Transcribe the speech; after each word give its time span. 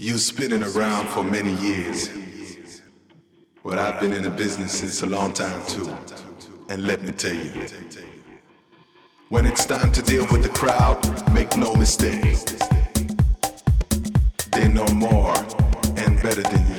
You 0.00 0.16
spinning 0.16 0.62
around 0.62 1.08
for 1.08 1.22
many 1.22 1.52
years. 1.56 2.08
But 3.62 3.78
I've 3.78 4.00
been 4.00 4.14
in 4.14 4.22
the 4.22 4.30
business 4.30 4.72
since 4.72 5.02
a 5.02 5.06
long 5.06 5.34
time 5.34 5.60
too. 5.66 5.94
And 6.70 6.86
let 6.86 7.02
me 7.02 7.12
tell 7.12 7.34
you, 7.34 7.66
when 9.28 9.44
it's 9.44 9.66
time 9.66 9.92
to 9.92 10.00
deal 10.00 10.26
with 10.32 10.42
the 10.42 10.48
crowd, 10.48 10.96
make 11.34 11.54
no 11.54 11.74
mistake. 11.74 12.38
They 14.52 14.68
know 14.68 14.86
more 14.86 15.36
and 15.98 16.22
better 16.22 16.44
than 16.44 16.66
you. 16.66 16.69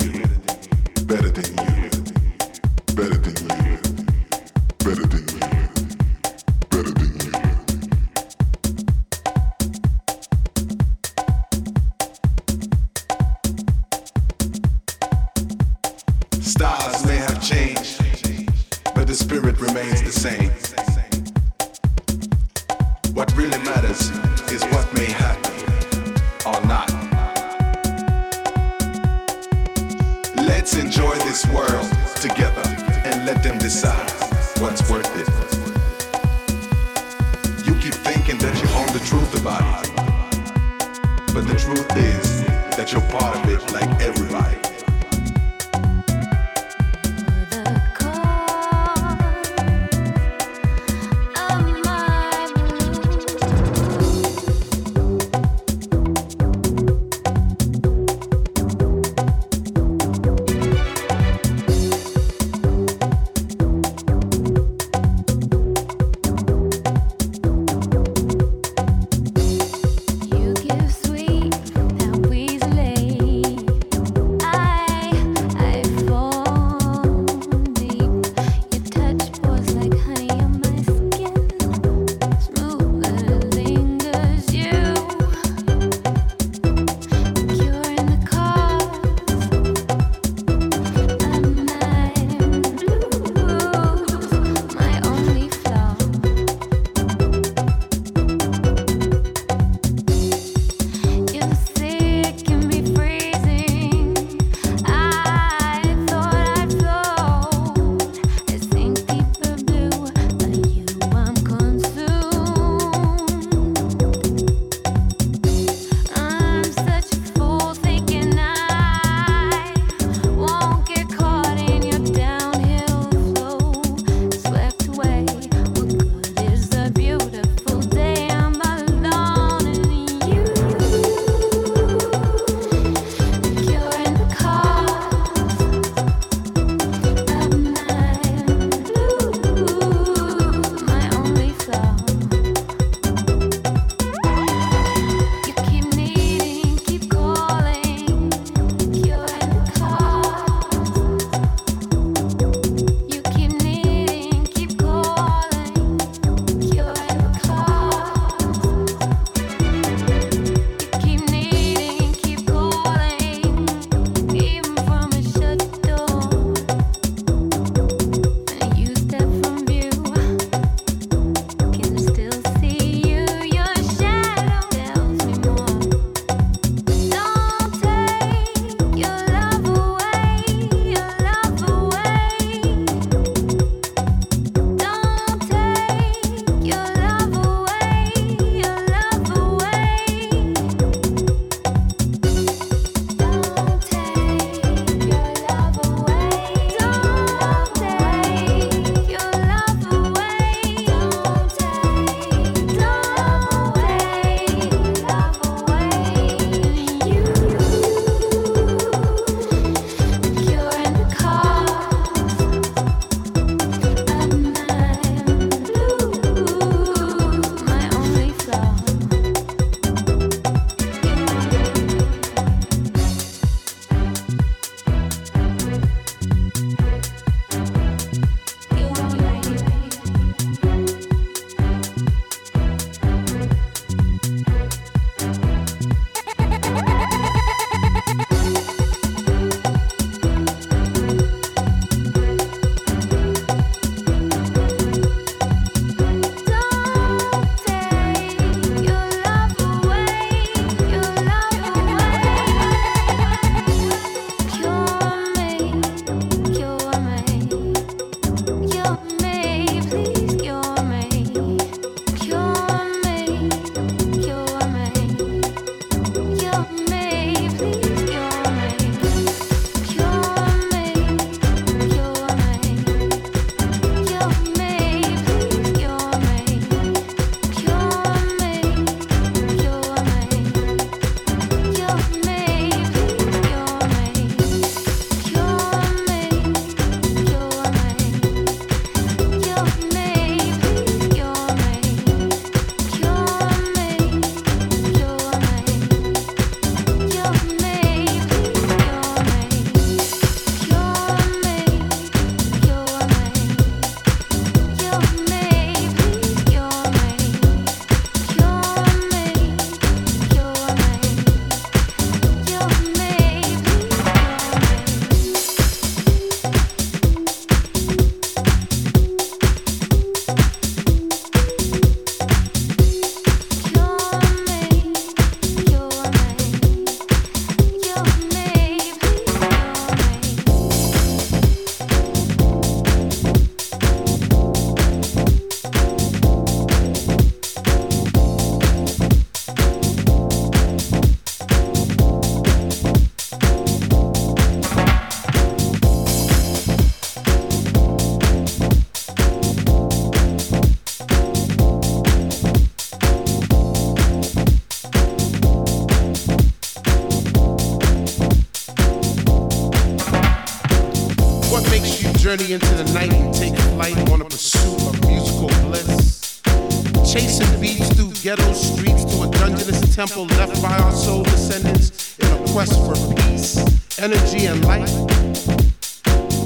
temple 370.07 370.25
left 370.38 370.59
by 370.63 370.75
our 370.80 370.92
soul 370.92 371.21
descendants 371.21 372.18
in 372.18 372.25
a 372.25 372.51
quest 372.51 372.74
for 372.74 372.95
peace, 373.18 373.56
energy, 374.00 374.48
and 374.48 374.65
light? 374.65 374.89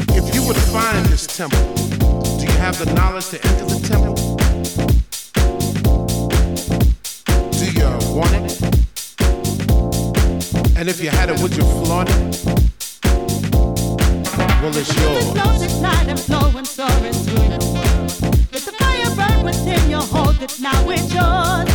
If 0.10 0.36
you 0.36 0.46
were 0.46 0.54
to 0.54 0.68
find 0.76 1.06
this 1.06 1.26
temple, 1.26 1.74
do 2.38 2.44
you 2.44 2.58
have 2.60 2.78
the 2.78 2.94
knowledge 2.94 3.30
to 3.30 3.38
enter 3.48 3.64
the 3.64 3.80
temple? 3.88 4.16
Do 7.60 7.66
you 7.80 7.88
want 8.14 8.34
it? 8.36 8.62
And 10.78 10.90
if 10.90 11.02
you 11.02 11.10
had 11.10 11.30
it, 11.30 11.40
would 11.40 11.56
you 11.56 11.64
flaunt 11.64 12.10
it? 12.10 12.16
Well, 14.62 14.76
it's 14.76 14.94
yours. 15.00 15.28
The 15.28 15.32
flow 15.32 15.58
that's 15.58 15.80
night 15.80 16.10
and 16.10 16.20
flowing, 16.20 16.66
soaring 16.66 17.14
through 17.14 17.48
the 17.56 17.60
world. 17.74 18.12
Let 18.52 18.64
the 18.68 18.74
fire 18.80 19.16
burn 19.16 19.46
within 19.46 19.90
your 19.90 20.02
hold 20.02 20.42
it, 20.42 20.60
now 20.60 20.90
it's 20.90 21.14
yours. 21.14 21.75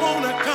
wanna 0.00 0.47